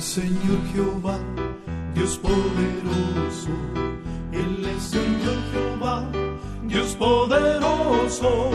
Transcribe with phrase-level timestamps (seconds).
[0.00, 1.18] Señor Jehová,
[1.94, 3.50] Dios poderoso.
[4.32, 6.10] Él es Señor Jehová,
[6.66, 8.50] Dios poderoso.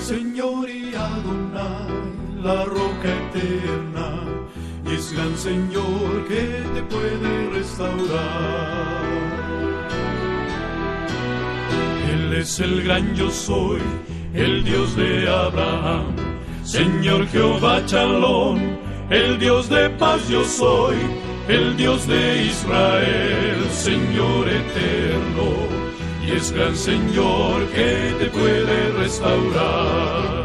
[0.00, 4.24] Señor y Adonai, la roca eterna.
[4.86, 9.04] Y es gran Señor que te puede restaurar.
[12.12, 13.80] Él es el gran yo soy,
[14.34, 16.16] el Dios de Abraham.
[16.64, 20.96] Señor Jehová Chalón, el Dios de paz yo soy,
[21.48, 25.68] el Dios de Israel, Señor eterno.
[26.26, 30.44] Y es gran Señor que te puede restaurar.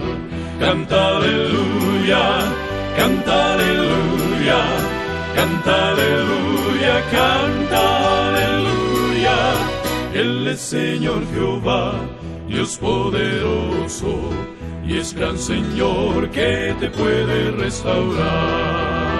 [0.59, 2.39] Canta aleluya,
[2.95, 4.61] canta aleluya,
[5.35, 9.37] canta aleluya, canta aleluya.
[10.13, 11.95] Él es Señor Jehová,
[12.47, 14.29] Dios poderoso,
[14.85, 19.13] y es gran Señor que te puede restaurar.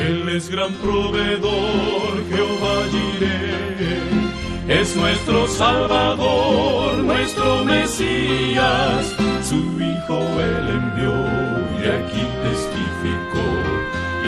[0.00, 9.15] Él es gran proveedor, Jehová Jireh, es nuestro Salvador, nuestro Mesías,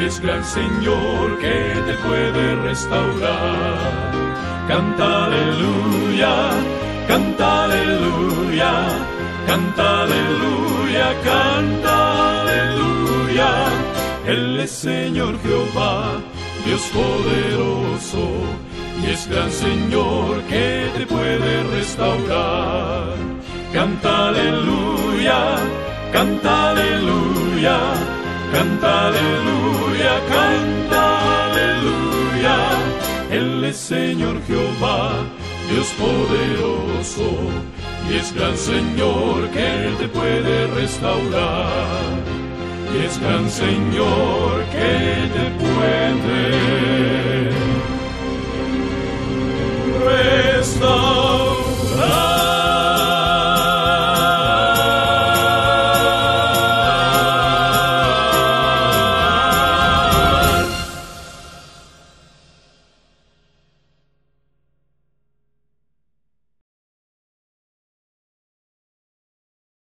[0.07, 4.13] es gran Señor que te puede restaurar.
[4.69, 6.35] Canta aleluya,
[7.07, 8.73] canta aleluya,
[9.47, 13.51] canta aleluya, canta aleluya.
[14.27, 16.21] Él es Señor Jehová,
[16.65, 18.25] Dios poderoso,
[19.03, 23.15] y es gran Señor que te puede restaurar.
[23.73, 25.57] Canta aleluya,
[26.13, 27.79] canta aleluya,
[28.53, 32.57] canta aleluya, canta aleluya.
[33.31, 35.13] Él es Señor Jehová,
[35.71, 37.29] Dios poderoso,
[38.11, 42.39] y es gran Señor que te puede restaurar
[42.95, 45.08] y es gran Señor que